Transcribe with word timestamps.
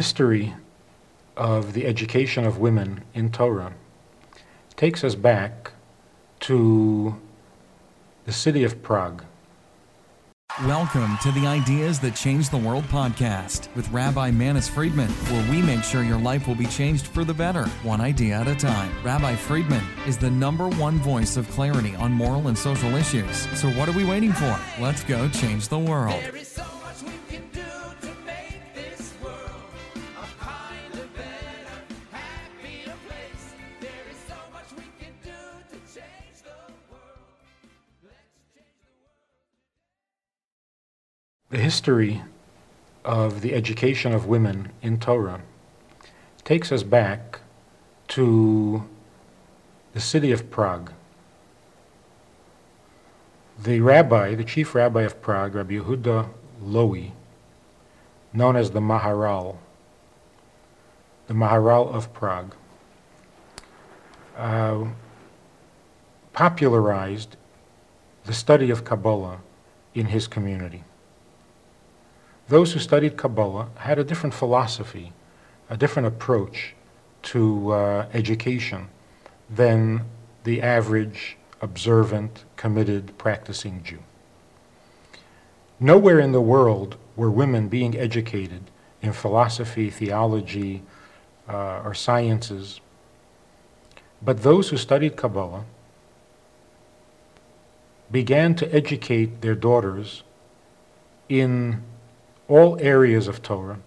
history 0.00 0.54
of 1.36 1.74
the 1.74 1.84
education 1.84 2.46
of 2.46 2.56
women 2.56 3.04
in 3.12 3.30
Torah 3.30 3.74
takes 4.74 5.04
us 5.04 5.14
back 5.14 5.72
to 6.40 7.20
the 8.24 8.32
city 8.32 8.64
of 8.64 8.82
Prague. 8.82 9.22
Welcome 10.64 11.18
to 11.22 11.30
the 11.32 11.46
Ideas 11.46 12.00
That 12.00 12.14
Change 12.16 12.48
the 12.48 12.56
World 12.56 12.84
podcast 12.84 13.68
with 13.76 13.90
Rabbi 13.90 14.30
Manis 14.30 14.68
Friedman, 14.68 15.10
where 15.10 15.50
we 15.50 15.60
make 15.60 15.84
sure 15.84 16.02
your 16.02 16.18
life 16.18 16.48
will 16.48 16.54
be 16.54 16.64
changed 16.64 17.06
for 17.06 17.22
the 17.22 17.34
better, 17.34 17.66
one 17.82 18.00
idea 18.00 18.36
at 18.36 18.48
a 18.48 18.54
time. 18.54 18.90
Rabbi 19.04 19.36
Friedman 19.36 19.84
is 20.06 20.16
the 20.16 20.30
number 20.30 20.70
one 20.70 20.96
voice 21.00 21.36
of 21.36 21.46
clarity 21.50 21.94
on 21.96 22.10
moral 22.10 22.48
and 22.48 22.56
social 22.56 22.96
issues. 22.96 23.46
So, 23.60 23.68
what 23.72 23.86
are 23.86 23.92
we 23.92 24.06
waiting 24.06 24.32
for? 24.32 24.58
Let's 24.80 25.04
go 25.04 25.28
change 25.28 25.68
the 25.68 25.78
world. 25.78 26.22
The 41.50 41.58
history 41.58 42.22
of 43.04 43.40
the 43.40 43.54
education 43.54 44.12
of 44.12 44.26
women 44.26 44.70
in 44.82 45.00
Torah 45.00 45.40
takes 46.44 46.70
us 46.70 46.84
back 46.84 47.40
to 48.08 48.88
the 49.92 49.98
city 49.98 50.30
of 50.30 50.48
Prague. 50.48 50.92
The 53.60 53.80
rabbi, 53.80 54.36
the 54.36 54.44
chief 54.44 54.76
rabbi 54.76 55.02
of 55.02 55.20
Prague, 55.20 55.56
Rabbi 55.56 55.72
Yehuda 55.72 56.28
Lowy, 56.62 57.10
known 58.32 58.54
as 58.54 58.70
the 58.70 58.80
Maharal, 58.80 59.56
the 61.26 61.34
Maharal 61.34 61.92
of 61.92 62.12
Prague, 62.12 62.54
uh, 64.36 64.84
popularized 66.32 67.36
the 68.24 68.32
study 68.32 68.70
of 68.70 68.84
Kabbalah 68.84 69.40
in 69.96 70.06
his 70.06 70.28
community. 70.28 70.84
Those 72.50 72.72
who 72.72 72.80
studied 72.80 73.16
Kabbalah 73.16 73.68
had 73.76 74.00
a 74.00 74.02
different 74.02 74.34
philosophy, 74.34 75.12
a 75.68 75.76
different 75.76 76.08
approach 76.08 76.74
to 77.30 77.70
uh, 77.70 78.06
education 78.12 78.88
than 79.48 80.04
the 80.42 80.60
average 80.60 81.36
observant, 81.62 82.44
committed, 82.56 83.16
practicing 83.18 83.84
Jew. 83.84 84.00
Nowhere 85.78 86.18
in 86.18 86.32
the 86.32 86.40
world 86.40 86.96
were 87.14 87.30
women 87.30 87.68
being 87.68 87.96
educated 87.96 88.62
in 89.00 89.12
philosophy, 89.12 89.88
theology, 89.88 90.82
uh, 91.48 91.82
or 91.84 91.94
sciences, 91.94 92.80
but 94.20 94.42
those 94.42 94.70
who 94.70 94.76
studied 94.76 95.16
Kabbalah 95.16 95.66
began 98.10 98.56
to 98.56 98.74
educate 98.74 99.40
their 99.40 99.54
daughters 99.54 100.24
in 101.28 101.84
all 102.50 102.76
areas 102.80 103.28
of 103.28 103.42
Torah, 103.42 103.78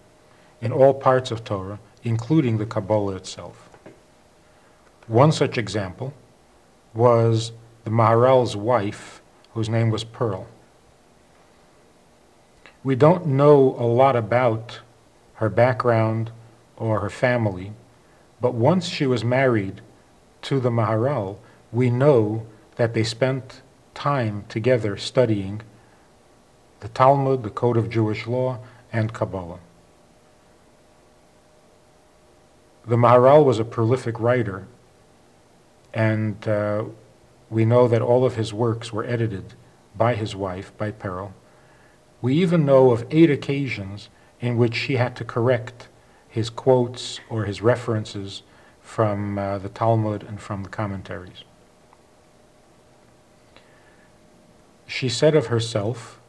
in 0.62 0.72
all 0.72 0.94
parts 0.94 1.30
of 1.30 1.44
Torah, 1.44 1.78
including 2.02 2.56
the 2.56 2.64
Kabbalah 2.64 3.16
itself. 3.16 3.68
One 5.06 5.32
such 5.32 5.58
example 5.58 6.14
was 6.94 7.52
the 7.84 7.90
Maharal's 7.90 8.56
wife, 8.56 9.20
whose 9.52 9.68
name 9.68 9.90
was 9.90 10.02
Pearl. 10.02 10.46
We 12.82 12.96
don't 12.96 13.26
know 13.26 13.76
a 13.78 13.84
lot 13.84 14.16
about 14.16 14.80
her 15.34 15.50
background 15.50 16.30
or 16.78 17.00
her 17.00 17.10
family, 17.10 17.72
but 18.40 18.54
once 18.54 18.88
she 18.88 19.06
was 19.06 19.22
married 19.22 19.82
to 20.42 20.58
the 20.58 20.70
Maharal, 20.70 21.36
we 21.70 21.90
know 21.90 22.46
that 22.76 22.94
they 22.94 23.04
spent 23.04 23.60
time 23.92 24.46
together 24.48 24.96
studying 24.96 25.60
the 26.84 26.90
Talmud, 26.90 27.42
the 27.42 27.48
Code 27.50 27.78
of 27.78 27.88
Jewish 27.88 28.26
Law, 28.26 28.58
and 28.92 29.10
Kabbalah. 29.10 29.58
The 32.86 32.96
Maharal 32.96 33.42
was 33.42 33.58
a 33.58 33.64
prolific 33.64 34.20
writer, 34.20 34.66
and 35.94 36.46
uh, 36.46 36.84
we 37.48 37.64
know 37.64 37.88
that 37.88 38.02
all 38.02 38.26
of 38.26 38.36
his 38.36 38.52
works 38.52 38.92
were 38.92 39.02
edited 39.02 39.54
by 39.96 40.14
his 40.14 40.36
wife, 40.36 40.76
by 40.76 40.90
Pearl. 40.90 41.32
We 42.20 42.34
even 42.34 42.66
know 42.66 42.90
of 42.90 43.06
eight 43.10 43.30
occasions 43.30 44.10
in 44.38 44.58
which 44.58 44.74
she 44.74 44.96
had 44.96 45.16
to 45.16 45.24
correct 45.24 45.88
his 46.28 46.50
quotes 46.50 47.18
or 47.30 47.46
his 47.46 47.62
references 47.62 48.42
from 48.82 49.38
uh, 49.38 49.56
the 49.56 49.70
Talmud 49.70 50.22
and 50.22 50.38
from 50.38 50.64
the 50.64 50.68
commentaries. 50.68 51.44
She 54.86 55.08
said 55.08 55.34
of 55.34 55.46
herself 55.46 56.20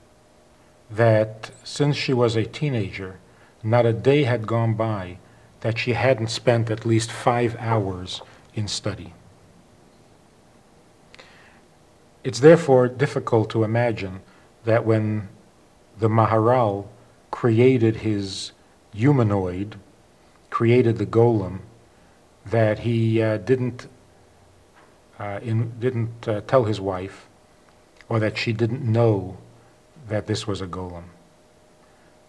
that 0.90 1.52
since 1.64 1.96
she 1.96 2.14
was 2.14 2.36
a 2.36 2.46
teenager, 2.46 3.20
not 3.64 3.86
a 3.86 3.94
day 3.94 4.24
had 4.24 4.48
gone 4.48 4.74
by 4.76 5.18
that 5.62 5.80
she 5.80 5.94
hadn't 5.94 6.30
spent 6.30 6.70
at 6.70 6.86
least 6.86 7.12
five 7.12 7.56
hours 7.60 8.22
in 8.54 8.68
study. 8.68 9.14
It's 12.24 12.40
therefore 12.40 12.88
difficult 12.88 13.50
to 13.52 13.64
imagine 13.64 14.22
that 14.64 14.86
when 14.86 15.30
the 15.98 16.08
Maharal 16.08 16.88
created 17.32 17.98
his 17.98 18.52
humanoid, 18.94 19.78
created 20.50 20.98
the 20.98 21.06
golem, 21.06 21.60
that 22.46 22.80
he 22.80 23.22
uh, 23.22 23.38
didn't, 23.38 23.88
uh, 25.20 25.40
in, 25.42 25.80
didn't 25.80 26.28
uh, 26.28 26.42
tell 26.42 26.66
his 26.66 26.80
wife, 26.80 27.28
or 28.08 28.20
that 28.20 28.38
she 28.38 28.54
didn't 28.54 28.84
know 28.84 29.38
that 30.08 30.28
this 30.28 30.46
was 30.48 30.62
a 30.62 30.68
golem. 30.68 31.06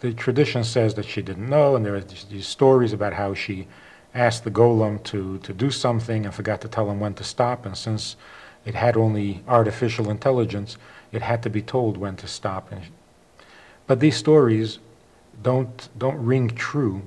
The 0.00 0.12
tradition 0.12 0.64
says 0.64 0.94
that 0.94 1.06
she 1.06 1.22
didn't 1.22 1.48
know, 1.48 1.76
and 1.76 1.84
there 1.84 1.94
are 1.94 2.00
these, 2.00 2.47
stories 2.47 2.92
about 2.92 3.14
how 3.14 3.34
she 3.34 3.66
asked 4.14 4.44
the 4.44 4.50
golem 4.50 5.03
to, 5.04 5.38
to 5.38 5.53
do 5.53 5.70
something 5.70 6.25
and 6.25 6.34
forgot 6.34 6.60
to 6.62 6.69
tell 6.69 6.91
him 6.91 7.00
when 7.00 7.15
to 7.15 7.25
stop, 7.25 7.65
and 7.65 7.76
since 7.76 8.16
it 8.65 8.75
had 8.75 8.97
only 8.97 9.42
artificial 9.48 10.10
intelligence, 10.10 10.76
it 11.12 11.22
had 11.22 11.42
to 11.42 11.50
be 11.50 11.62
told 11.62 11.97
when 11.97 12.16
to 12.16 12.26
stop. 12.26 12.72
But 13.86 14.00
these 14.00 14.16
stories 14.16 14.78
don't, 15.42 15.88
don't 15.97 16.22
ring 16.25 16.48
true 16.50 17.03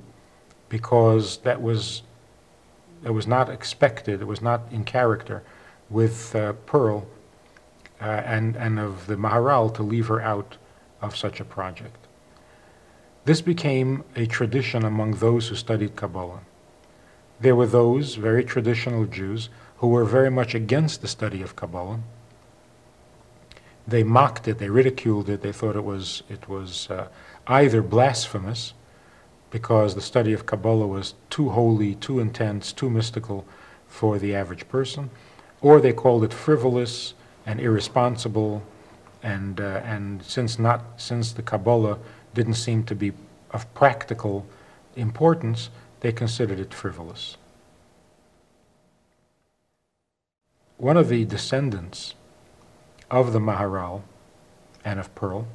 because 0.68 1.38
that 1.38 1.60
was, 1.60 2.02
that 3.02 3.12
was 3.12 3.26
not 3.26 3.50
expected, 3.50 4.20
it 4.20 4.26
was 4.26 4.40
not 4.40 4.62
in 4.70 4.84
character 4.84 5.42
with 5.90 6.34
uh, 6.34 6.52
Pearl 6.66 7.06
uh, 8.00 8.04
and, 8.04 8.56
and 8.56 8.78
of 8.78 9.06
the 9.06 9.16
Maharal 9.16 9.74
to 9.74 9.82
leave 9.82 10.06
her 10.06 10.20
out 10.20 10.56
of 11.00 11.16
such 11.16 11.40
a 11.40 11.44
project. 11.44 12.06
This 13.24 13.40
became 13.40 14.04
a 14.16 14.26
tradition 14.26 14.84
among 14.84 15.12
those 15.12 15.48
who 15.48 15.54
studied 15.54 15.96
Kabbalah. 15.96 16.40
There 17.40 17.56
were 17.56 17.66
those, 17.66 18.14
very 18.14 18.44
traditional 18.44 19.04
Jews, 19.06 19.48
who 19.78 19.88
were 19.88 20.04
very 20.04 20.30
much 20.30 20.54
against 20.54 21.00
the 21.00 21.08
study 21.08 21.42
of 21.42 21.56
Kabbalah. 21.56 22.00
They 23.86 24.02
mocked 24.02 24.46
it, 24.46 24.58
they 24.58 24.68
ridiculed 24.68 25.28
it, 25.28 25.42
they 25.42 25.52
thought 25.52 25.76
it 25.76 25.84
was, 25.84 26.22
it 26.28 26.48
was 26.48 26.90
uh, 26.90 27.08
either 27.46 27.82
blasphemous, 27.82 28.74
because 29.50 29.94
the 29.94 30.00
study 30.00 30.32
of 30.32 30.46
Kabbalah 30.46 30.86
was 30.86 31.14
too 31.28 31.50
holy, 31.50 31.94
too 31.96 32.20
intense, 32.20 32.72
too 32.72 32.88
mystical 32.88 33.44
for 33.86 34.18
the 34.18 34.34
average 34.34 34.68
person, 34.68 35.10
or 35.60 35.80
they 35.80 35.92
called 35.92 36.24
it 36.24 36.32
frivolous 36.32 37.14
and 37.44 37.60
irresponsible, 37.60 38.62
and, 39.22 39.60
uh, 39.60 39.82
and 39.84 40.22
since, 40.22 40.58
not, 40.58 40.84
since 40.96 41.32
the 41.32 41.42
Kabbalah 41.42 41.98
didn't 42.34 42.54
seem 42.54 42.84
to 42.84 42.94
be 42.94 43.12
of 43.50 43.72
practical 43.74 44.46
importance, 44.96 45.70
they 46.00 46.12
considered 46.12 46.58
it 46.58 46.72
frivolous. 46.72 47.36
One 50.76 50.96
of 50.96 51.08
the 51.08 51.24
descendants 51.24 52.14
of 53.10 53.32
the 53.32 53.38
Maharal 53.38 54.02
and 54.84 54.98
of 54.98 55.14
Pearl, 55.14 55.46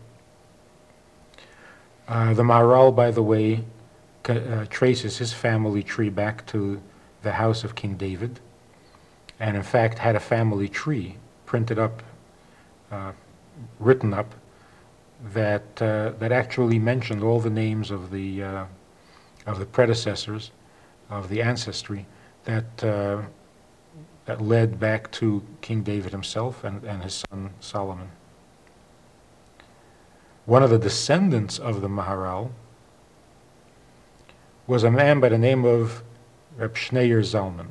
uh, 2.08 2.34
the 2.34 2.44
Maharal, 2.44 2.96
by 2.96 3.10
the 3.10 3.24
way, 3.24 3.64
uh, 4.30 4.66
traces 4.70 5.18
his 5.18 5.34
family 5.34 5.84
tree 5.84 6.10
back 6.10 6.46
to 6.48 6.82
the 7.24 7.34
house 7.34 7.64
of 7.64 7.76
King 7.76 7.96
David, 7.96 8.40
and 9.40 9.58
in 9.58 9.64
fact 9.64 9.98
had 9.98 10.16
a 10.16 10.20
family 10.20 10.70
tree 10.70 11.18
printed 11.46 11.80
up, 11.80 12.04
uh, 12.92 13.12
written 13.80 14.13
up, 14.13 14.36
that 15.34 15.81
uh, 15.81 16.12
that 16.19 16.31
actually 16.31 16.80
mentioned 16.80 17.24
all 17.24 17.40
the 17.40 17.50
names 17.50 17.92
of 17.92 18.12
the 18.12 18.44
uh, 18.44 18.66
of 19.46 19.60
the 19.60 19.66
predecessors 19.66 20.52
of 21.10 21.30
the 21.30 21.42
ancestry 21.42 22.06
that 22.46 22.84
uh, 22.84 23.22
that 24.25 24.42
led 24.42 24.80
back 24.80 25.12
to 25.12 25.44
King 25.62 25.84
David 25.84 26.12
himself 26.12 26.63
and, 26.63 26.84
and 26.84 27.04
his 27.04 27.24
son 27.30 27.52
Solomon. 27.60 28.10
One 30.46 30.63
of 30.63 30.69
the 30.69 30.78
descendants 30.78 31.57
of 31.57 31.81
the 31.81 31.88
Maharal 31.88 32.52
was 34.68 34.84
a 34.84 34.92
man 34.92 35.19
by 35.19 35.30
the 35.30 35.38
name 35.38 35.66
of 35.66 36.04
Reb 36.57 36.75
Schneier 36.75 37.22
Zalman. 37.22 37.69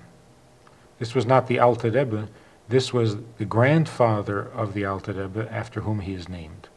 This 0.99 1.15
was 1.15 1.27
not 1.27 1.49
the 1.49 1.59
Alter 1.59 1.91
Rebbe, 1.91 2.29
this 2.75 2.93
was 2.93 3.19
the 3.39 3.45
grandfather 3.45 4.43
of 4.43 4.75
the 4.75 4.85
Alter 4.85 5.13
Rebbe, 5.13 5.49
after 5.49 5.83
whom 5.83 6.01
he 6.01 6.13
is 6.13 6.29
named. 6.29 6.69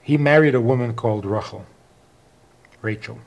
He 0.00 0.16
married 0.16 0.54
a 0.54 0.60
woman 0.60 0.94
called 0.94 1.24
Rachel, 1.26 1.66
Rachel. 2.82 3.18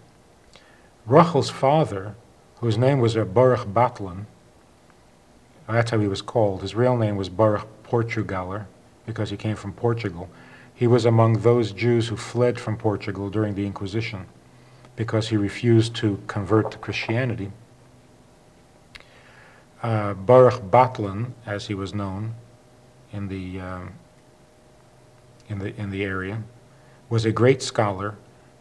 Rachel's 1.06 1.50
father, 1.50 2.16
whose 2.62 2.78
name 2.78 3.00
was 3.00 3.16
Baruch 3.16 3.68
Batlan, 3.68 4.26
that's 5.68 5.92
how 5.92 6.00
he 6.00 6.08
was 6.08 6.22
called. 6.22 6.62
His 6.62 6.76
real 6.76 6.96
name 6.96 7.18
was 7.18 7.28
Baruch 7.28 7.68
Portugaler, 7.84 8.68
because 9.06 9.32
he 9.32 9.38
came 9.38 9.58
from 9.58 9.74
Portugal. 9.74 10.30
He 10.74 10.88
was 10.88 11.04
among 11.04 11.40
those 11.40 11.74
Jews 11.74 12.08
who 12.08 12.16
fled 12.16 12.58
from 12.58 12.78
Portugal 12.78 13.30
during 13.30 13.56
the 13.56 13.66
Inquisition 13.66 14.28
because 14.96 15.28
he 15.28 15.36
refused 15.36 15.94
to 15.98 16.22
convert 16.28 16.72
to 16.72 16.78
Christianity. 16.78 17.52
Uh, 19.84 20.14
Baruch 20.14 20.62
Batlan, 20.72 21.34
as 21.46 21.68
he 21.68 21.74
was 21.74 21.94
known 21.94 22.36
in 23.12 23.28
the, 23.28 23.60
um, 23.60 23.94
in, 25.50 25.60
the, 25.60 25.76
in 25.76 25.92
the 25.92 26.06
area, 26.06 26.42
was 27.10 27.26
a 27.26 27.34
great 27.34 27.62
scholar, 27.62 28.16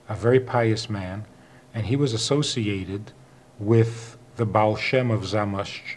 a 0.08 0.16
very 0.16 0.40
pious 0.40 0.90
man, 0.90 1.24
and 1.72 1.86
he 1.86 1.94
was 1.94 2.12
associated 2.12 3.12
with 3.60 4.18
the 4.34 4.44
Baal 4.44 4.74
Shem 4.74 5.12
of 5.12 5.22
Zamość, 5.22 5.96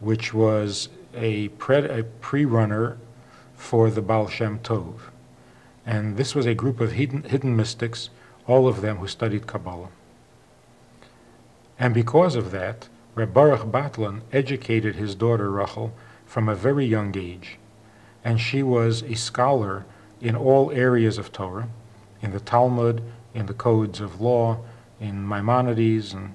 which 0.00 0.34
was 0.34 0.88
a, 1.14 1.46
pre- 1.50 1.88
a 1.88 2.02
pre-runner 2.02 2.98
for 3.54 3.90
the 3.90 4.02
Baal 4.02 4.26
Shem 4.26 4.58
Tov. 4.58 4.94
And 5.86 6.16
this 6.16 6.34
was 6.34 6.46
a 6.46 6.54
group 6.54 6.80
of 6.80 6.92
hidden, 6.92 7.22
hidden 7.22 7.54
mystics, 7.54 8.10
all 8.48 8.66
of 8.66 8.80
them 8.80 8.96
who 8.96 9.06
studied 9.06 9.46
Kabbalah. 9.46 9.90
And 11.78 11.94
because 11.94 12.34
of 12.34 12.50
that, 12.50 12.88
Reb 13.14 13.34
Baruch 13.34 13.70
Batlan 13.70 14.22
educated 14.32 14.96
his 14.96 15.14
daughter 15.14 15.50
Rachel 15.50 15.92
from 16.24 16.48
a 16.48 16.54
very 16.54 16.86
young 16.86 17.16
age. 17.16 17.58
And 18.24 18.40
she 18.40 18.62
was 18.62 19.02
a 19.02 19.14
scholar 19.14 19.84
in 20.20 20.34
all 20.34 20.70
areas 20.70 21.18
of 21.18 21.32
Torah, 21.32 21.68
in 22.22 22.30
the 22.30 22.40
Talmud, 22.40 23.02
in 23.34 23.46
the 23.46 23.54
codes 23.54 24.00
of 24.00 24.20
law, 24.20 24.60
in 25.00 25.28
Maimonides, 25.28 26.14
and, 26.14 26.34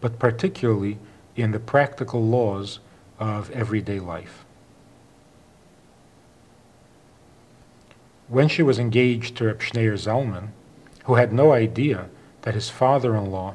but 0.00 0.18
particularly 0.18 0.98
in 1.36 1.52
the 1.52 1.60
practical 1.60 2.22
laws 2.22 2.80
of 3.18 3.50
everyday 3.52 4.00
life. 4.00 4.44
When 8.28 8.48
she 8.48 8.62
was 8.62 8.78
engaged 8.78 9.36
to 9.36 9.46
Reb 9.46 9.60
Schneier 9.60 9.94
Zalman, 9.94 10.48
who 11.04 11.14
had 11.14 11.32
no 11.32 11.52
idea 11.52 12.08
that 12.42 12.54
his 12.54 12.68
father-in-law, 12.68 13.54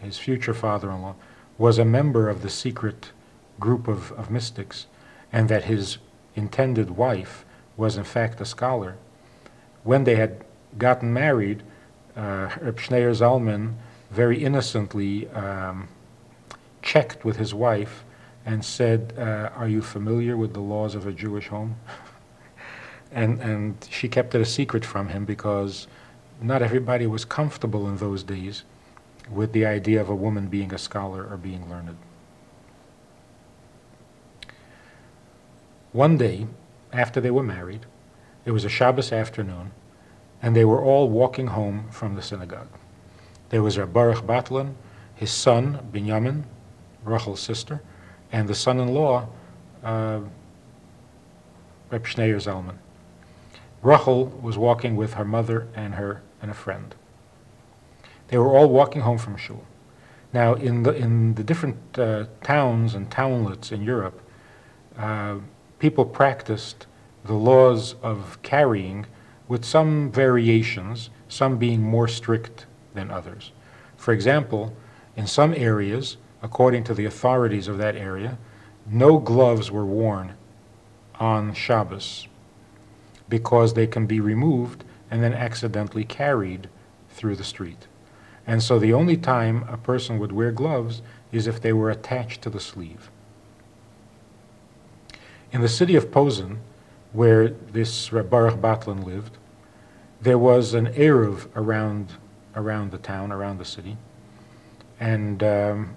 his 0.00 0.18
future 0.18 0.54
father-in-law, 0.54 1.14
was 1.58 1.78
a 1.78 1.84
member 1.84 2.28
of 2.28 2.42
the 2.42 2.50
secret 2.50 3.12
group 3.58 3.88
of, 3.88 4.12
of 4.12 4.30
mystics, 4.30 4.86
and 5.32 5.48
that 5.48 5.64
his 5.64 5.98
intended 6.34 6.90
wife 6.90 7.44
was 7.76 7.96
in 7.96 8.04
fact 8.04 8.40
a 8.40 8.44
scholar, 8.44 8.96
when 9.84 10.04
they 10.04 10.16
had 10.16 10.44
gotten 10.78 11.12
married, 11.12 11.62
uh, 12.16 12.50
Reb 12.60 12.78
Zalman 12.78 13.74
very 14.10 14.42
innocently 14.42 15.28
um, 15.28 15.88
checked 16.82 17.24
with 17.24 17.36
his 17.36 17.54
wife 17.54 18.04
and 18.44 18.64
said, 18.64 19.12
uh, 19.18 19.50
Are 19.56 19.68
you 19.68 19.82
familiar 19.82 20.36
with 20.36 20.54
the 20.54 20.60
laws 20.60 20.94
of 20.94 21.06
a 21.06 21.12
Jewish 21.12 21.48
home? 21.48 21.76
and, 23.12 23.40
and 23.40 23.88
she 23.90 24.08
kept 24.08 24.34
it 24.34 24.40
a 24.40 24.44
secret 24.44 24.84
from 24.84 25.08
him 25.08 25.24
because 25.24 25.86
not 26.40 26.62
everybody 26.62 27.06
was 27.06 27.24
comfortable 27.24 27.88
in 27.88 27.96
those 27.96 28.22
days 28.22 28.64
with 29.30 29.52
the 29.52 29.66
idea 29.66 30.00
of 30.00 30.08
a 30.08 30.14
woman 30.14 30.48
being 30.48 30.72
a 30.72 30.78
scholar 30.78 31.26
or 31.26 31.36
being 31.36 31.68
learned. 31.68 31.96
One 35.92 36.16
day, 36.16 36.46
after 36.92 37.20
they 37.20 37.30
were 37.30 37.42
married, 37.42 37.86
it 38.44 38.50
was 38.50 38.64
a 38.64 38.68
Shabbos 38.68 39.12
afternoon, 39.12 39.72
and 40.42 40.54
they 40.54 40.64
were 40.64 40.82
all 40.82 41.08
walking 41.08 41.48
home 41.48 41.88
from 41.90 42.14
the 42.14 42.22
synagogue. 42.22 42.68
There 43.48 43.62
was 43.62 43.78
Reb 43.78 43.92
Baruch 43.92 44.26
Batlan, 44.26 44.74
his 45.14 45.30
son, 45.30 45.80
Binyamin, 45.92 46.44
Rachel's 47.04 47.40
sister, 47.40 47.82
and 48.30 48.48
the 48.48 48.54
son-in-law, 48.54 49.28
uh, 49.82 50.20
Reb 51.90 52.04
Schneier 52.04 52.36
Zalman. 52.36 52.76
Rachel 53.82 54.26
was 54.26 54.58
walking 54.58 54.96
with 54.96 55.14
her 55.14 55.24
mother 55.24 55.68
and 55.74 55.94
her 55.94 56.22
and 56.42 56.50
a 56.50 56.54
friend. 56.54 56.94
They 58.28 58.38
were 58.38 58.48
all 58.48 58.68
walking 58.68 59.02
home 59.02 59.18
from 59.18 59.36
shul. 59.36 59.64
Now, 60.32 60.54
in 60.54 60.82
the 60.82 60.94
in 60.94 61.34
the 61.34 61.44
different 61.44 61.98
uh, 61.98 62.26
towns 62.42 62.94
and 62.94 63.10
townlets 63.10 63.72
in 63.72 63.82
Europe, 63.82 64.20
uh, 64.98 65.36
people 65.78 66.04
practiced 66.04 66.86
the 67.24 67.34
laws 67.34 67.94
of 68.02 68.38
carrying 68.42 69.06
with 69.48 69.64
some 69.64 70.10
variations, 70.10 71.10
some 71.28 71.56
being 71.58 71.82
more 71.82 72.08
strict 72.08 72.66
than 72.94 73.10
others. 73.10 73.52
For 73.96 74.12
example, 74.12 74.74
in 75.16 75.26
some 75.26 75.54
areas, 75.54 76.16
according 76.42 76.84
to 76.84 76.94
the 76.94 77.04
authorities 77.04 77.68
of 77.68 77.78
that 77.78 77.96
area, 77.96 78.38
no 78.86 79.18
gloves 79.18 79.70
were 79.70 79.86
worn 79.86 80.34
on 81.18 81.54
Shabbos 81.54 82.28
because 83.28 83.74
they 83.74 83.86
can 83.86 84.06
be 84.06 84.20
removed 84.20 84.84
and 85.10 85.22
then 85.22 85.34
accidentally 85.34 86.04
carried 86.04 86.68
through 87.10 87.36
the 87.36 87.44
street. 87.44 87.86
And 88.46 88.62
so 88.62 88.78
the 88.78 88.92
only 88.92 89.16
time 89.16 89.64
a 89.68 89.76
person 89.76 90.18
would 90.18 90.32
wear 90.32 90.52
gloves 90.52 91.02
is 91.32 91.46
if 91.46 91.60
they 91.60 91.72
were 91.72 91.90
attached 91.90 92.42
to 92.42 92.50
the 92.50 92.60
sleeve. 92.60 93.10
In 95.52 95.60
the 95.60 95.68
city 95.68 95.96
of 95.96 96.12
Posen, 96.12 96.60
where 97.12 97.48
this 97.48 98.10
Baruch 98.10 98.60
Batlan 98.60 99.04
lived, 99.04 99.38
there 100.20 100.38
was 100.38 100.74
an 100.74 100.86
Eruv 100.88 101.48
around, 101.56 102.12
around 102.54 102.90
the 102.90 102.98
town, 102.98 103.32
around 103.32 103.58
the 103.58 103.64
city, 103.64 103.96
and 105.00 105.42
um, 105.42 105.94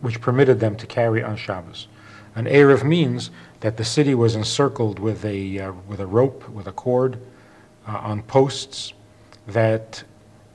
which 0.00 0.20
permitted 0.20 0.60
them 0.60 0.76
to 0.76 0.86
carry 0.86 1.22
on 1.22 1.36
Shabbos. 1.36 1.88
An 2.34 2.44
Eruv 2.44 2.84
means 2.84 3.30
that 3.60 3.76
the 3.76 3.84
city 3.84 4.14
was 4.14 4.36
encircled 4.36 4.98
with 4.98 5.24
a, 5.24 5.58
uh, 5.58 5.72
with 5.88 6.00
a 6.00 6.06
rope, 6.06 6.48
with 6.48 6.66
a 6.66 6.72
cord, 6.72 7.18
uh, 7.86 7.96
on 7.96 8.22
posts 8.22 8.92
that 9.46 10.04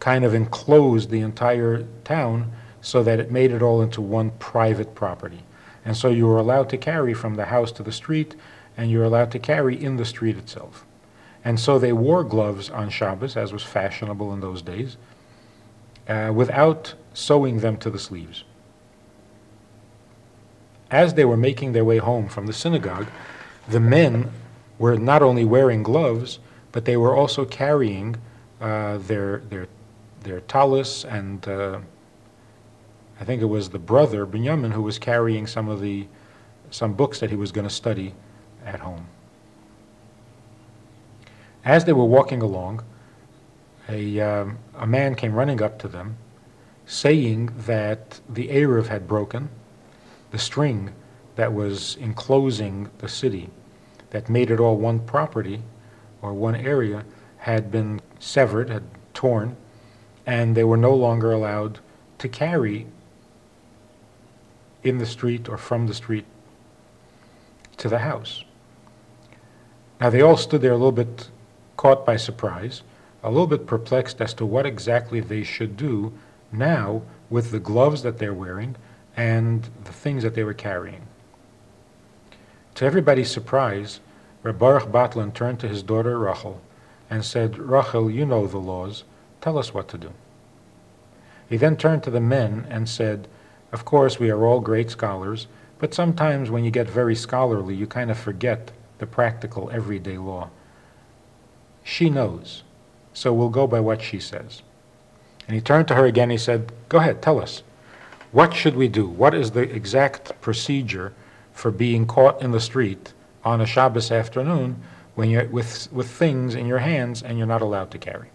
kind 0.03 0.25
of 0.25 0.33
enclosed 0.33 1.10
the 1.12 1.22
entire 1.22 1.81
town 2.03 2.51
so 2.81 3.01
that 3.01 3.22
it 3.22 3.31
made 3.31 3.51
it 3.51 3.62
all 3.62 3.81
into 3.81 4.01
one 4.01 4.29
private 4.31 4.93
property. 4.93 5.41
And 5.86 5.95
so 5.95 6.10
you 6.10 6.27
were 6.27 6.39
allowed 6.39 6.67
to 6.72 6.77
carry 6.77 7.13
from 7.13 7.36
the 7.36 7.45
house 7.45 7.72
to 7.72 7.83
the 7.83 7.91
street, 7.93 8.36
and 8.75 8.91
you 8.91 9.00
were 9.00 9.05
allowed 9.05 9.31
to 9.31 9.39
carry 9.39 9.81
in 9.81 9.95
the 9.95 10.03
street 10.03 10.36
itself. 10.36 10.86
And 11.45 11.57
so 11.57 11.79
they 11.79 11.93
wore 11.93 12.25
gloves 12.25 12.69
on 12.69 12.89
Shabbos, 12.89 13.38
as 13.38 13.53
was 13.53 13.63
fashionable 13.63 14.33
in 14.33 14.41
those 14.41 14.62
days, 14.62 14.98
uh, 16.10 16.33
without 16.36 16.95
sewing 17.13 17.62
them 17.62 17.77
to 17.77 17.89
the 17.89 17.98
sleeves. 17.98 18.43
As 20.91 21.13
they 21.13 21.24
were 21.24 21.38
making 21.38 21.72
their 21.72 21.86
way 21.86 22.00
home 22.00 22.27
from 22.27 22.45
the 22.45 22.51
synagogue, 22.51 23.07
the 23.69 23.79
men 23.79 24.31
were 24.77 24.98
not 24.98 25.24
only 25.24 25.45
wearing 25.45 25.81
gloves, 25.81 26.39
but 26.74 26.83
they 26.83 26.98
were 26.98 27.15
also 27.15 27.45
carrying 27.45 28.17
uh, 28.60 28.98
their, 28.98 29.38
their, 29.50 29.67
their 30.23 30.41
tallis 30.41 31.05
and 31.05 31.47
uh, 31.47 31.79
I 33.19 33.25
think 33.25 33.41
it 33.41 33.45
was 33.45 33.69
the 33.69 33.79
brother, 33.79 34.25
Binyamin, 34.25 34.73
who 34.73 34.81
was 34.81 34.99
carrying 34.99 35.47
some 35.47 35.69
of 35.69 35.81
the, 35.81 36.07
some 36.71 36.93
books 36.93 37.19
that 37.19 37.29
he 37.29 37.35
was 37.35 37.51
going 37.51 37.67
to 37.67 37.73
study 37.73 38.13
at 38.65 38.79
home. 38.79 39.07
As 41.63 41.85
they 41.85 41.93
were 41.93 42.05
walking 42.05 42.41
along, 42.41 42.83
a, 43.87 44.19
um, 44.19 44.57
a 44.75 44.87
man 44.87 45.15
came 45.15 45.33
running 45.33 45.61
up 45.61 45.79
to 45.79 45.87
them, 45.87 46.17
saying 46.85 47.53
that 47.59 48.19
the 48.27 48.49
Eruv 48.49 48.87
had 48.87 49.07
broken, 49.07 49.49
the 50.31 50.39
string 50.39 50.91
that 51.35 51.53
was 51.53 51.95
enclosing 51.97 52.89
the 52.97 53.07
city, 53.07 53.49
that 54.09 54.29
made 54.29 54.51
it 54.51 54.59
all 54.59 54.77
one 54.77 54.99
property 54.99 55.61
or 56.21 56.33
one 56.33 56.55
area, 56.55 57.05
had 57.37 57.71
been 57.71 58.01
severed, 58.19 58.69
had 58.69 58.83
torn, 59.13 59.55
and 60.25 60.55
they 60.55 60.63
were 60.63 60.77
no 60.77 60.93
longer 60.93 61.31
allowed 61.31 61.79
to 62.19 62.29
carry 62.29 62.87
in 64.83 64.97
the 64.97 65.05
street 65.05 65.49
or 65.49 65.57
from 65.57 65.87
the 65.87 65.93
street 65.93 66.25
to 67.77 67.89
the 67.89 67.99
house. 67.99 68.43
Now 69.99 70.09
they 70.09 70.21
all 70.21 70.37
stood 70.37 70.61
there 70.61 70.71
a 70.71 70.77
little 70.77 70.91
bit 70.91 71.29
caught 71.77 72.05
by 72.05 72.17
surprise, 72.17 72.81
a 73.23 73.31
little 73.31 73.47
bit 73.47 73.65
perplexed 73.65 74.21
as 74.21 74.33
to 74.35 74.45
what 74.45 74.65
exactly 74.65 75.19
they 75.19 75.43
should 75.43 75.77
do 75.77 76.13
now 76.51 77.01
with 77.29 77.51
the 77.51 77.59
gloves 77.59 78.03
that 78.03 78.17
they're 78.17 78.33
wearing 78.33 78.75
and 79.15 79.69
the 79.83 79.93
things 79.93 80.23
that 80.23 80.35
they 80.35 80.43
were 80.43 80.53
carrying. 80.53 81.07
To 82.75 82.85
everybody's 82.85 83.31
surprise, 83.31 83.99
Reb 84.41 84.59
Baruch 84.59 84.91
Batlan 84.91 85.33
turned 85.33 85.59
to 85.61 85.67
his 85.67 85.83
daughter 85.83 86.17
Rachel 86.19 86.61
and 87.09 87.23
said, 87.23 87.57
Rachel, 87.57 88.09
you 88.09 88.25
know 88.25 88.47
the 88.47 88.57
laws. 88.57 89.03
Tell 89.43 89.57
us 89.57 89.73
what 89.73 89.89
to 89.89 89.97
do. 89.97 90.13
He 91.50 91.57
then 91.57 91.75
turned 91.75 92.01
to 92.03 92.09
the 92.09 92.21
men 92.21 92.65
and 92.69 92.88
said, 92.88 93.27
Of 93.73 93.83
course, 93.83 94.17
we 94.17 94.29
are 94.29 94.45
all 94.45 94.62
great 94.62 94.89
scholars, 94.89 95.47
but 95.79 95.93
sometimes 95.93 96.50
when 96.50 96.63
you 96.63 96.71
get 96.71 96.89
very 96.89 97.13
scholarly, 97.13 97.75
you 97.75 97.85
kind 97.85 98.09
of 98.09 98.17
forget 98.17 98.71
the 99.00 99.05
practical, 99.05 99.69
everyday 99.69 100.17
law. 100.17 100.50
She 101.83 102.09
knows, 102.09 102.63
so 103.12 103.33
we'll 103.33 103.50
go 103.50 103.67
by 103.67 103.81
what 103.81 104.01
she 104.01 104.17
says. 104.17 104.62
And 105.45 105.55
he 105.55 105.62
turned 105.62 105.89
to 105.89 105.95
her 105.95 106.05
again. 106.05 106.29
He 106.29 106.38
said, 106.38 106.71
Go 106.88 107.00
ahead, 107.00 107.21
tell 107.21 107.41
us. 107.41 107.63
What 108.31 108.53
should 108.53 108.77
we 108.77 108.88
do? 108.88 109.05
What 109.05 109.33
is 109.33 109.51
the 109.51 109.63
exact 109.63 110.39
procedure 110.39 111.12
for 111.51 111.69
being 111.69 112.07
caught 112.07 112.41
in 112.41 112.51
the 112.51 112.62
street 112.62 113.12
on 113.43 113.59
a 113.59 113.65
Shabbos 113.65 114.09
afternoon 114.09 114.81
when 115.15 115.29
you're 115.29 115.47
with, 115.47 115.91
with 115.91 116.09
things 116.09 116.55
in 116.55 116.65
your 116.65 116.79
hands 116.79 117.21
and 117.21 117.38
you're 117.38 117.45
not 117.45 117.62
allowed 117.62 117.91
to 117.91 117.97
carry? 117.97 118.29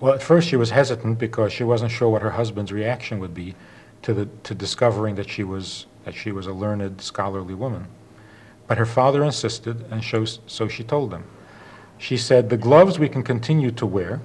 Well, 0.00 0.12
at 0.12 0.22
first 0.22 0.48
she 0.48 0.56
was 0.56 0.70
hesitant 0.70 1.18
because 1.18 1.52
she 1.52 1.64
wasn't 1.64 1.92
sure 1.92 2.08
what 2.08 2.22
her 2.22 2.32
husband's 2.32 2.72
reaction 2.72 3.20
would 3.20 3.34
be 3.34 3.54
to, 4.02 4.12
the, 4.12 4.28
to 4.44 4.54
discovering 4.54 5.14
that 5.14 5.30
she, 5.30 5.44
was, 5.44 5.86
that 6.04 6.14
she 6.14 6.32
was 6.32 6.46
a 6.46 6.52
learned, 6.52 7.00
scholarly 7.00 7.54
woman. 7.54 7.86
But 8.66 8.78
her 8.78 8.86
father 8.86 9.22
insisted, 9.22 9.84
and 9.90 10.02
so, 10.46 10.68
she 10.68 10.84
told 10.84 11.12
him. 11.12 11.24
She 11.98 12.16
said, 12.16 12.48
The 12.48 12.56
gloves 12.56 12.98
we 12.98 13.08
can 13.08 13.22
continue 13.22 13.70
to 13.72 13.86
wear, 13.86 14.20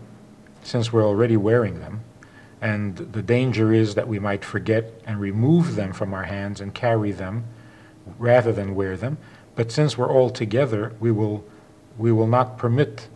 since 0.64 0.92
we're 0.92 1.06
already 1.06 1.38
wearing 1.38 1.80
them, 1.80 2.04
and 2.62 2.98
the 2.98 3.22
danger 3.22 3.72
is 3.72 3.96
that 3.96 4.08
we 4.08 4.20
might 4.20 4.44
forget 4.44 4.92
and 5.06 5.20
remove 5.20 5.76
them 5.76 5.94
from 5.94 6.14
our 6.14 6.24
hands 6.24 6.60
and 6.60 6.74
carry 6.74 7.12
them 7.12 7.46
rather 8.18 8.52
than 8.52 8.76
wear 8.76 8.98
them. 8.98 9.18
But 9.56 9.72
since 9.72 9.98
we're 9.98 10.12
all 10.12 10.30
together, 10.30 10.94
we 11.00 11.12
will, 11.12 11.46
we 11.98 12.12
will 12.12 12.28
not 12.28 12.58
permit 12.58 13.08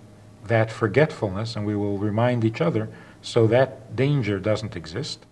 that 0.48 0.72
forgetfulness 0.72 1.56
and 1.56 1.66
we 1.66 1.76
will 1.76 1.98
remind 1.98 2.44
each 2.44 2.62
other 2.62 2.90
so 3.22 3.48
that 3.48 3.96
danger 3.96 4.40
doesn't 4.40 4.76
exist. 4.76 5.26